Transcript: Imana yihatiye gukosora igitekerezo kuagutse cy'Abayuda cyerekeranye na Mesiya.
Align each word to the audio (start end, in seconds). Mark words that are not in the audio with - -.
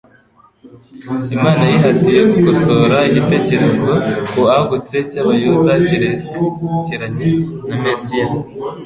Imana 1.35 1.61
yihatiye 1.71 2.19
gukosora 2.33 2.97
igitekerezo 3.09 3.93
kuagutse 4.31 4.95
cy'Abayuda 5.11 5.73
cyerekeranye 5.85 7.27
na 7.67 7.75
Mesiya. 7.83 8.25